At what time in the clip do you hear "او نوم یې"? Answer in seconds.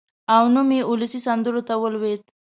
0.35-0.81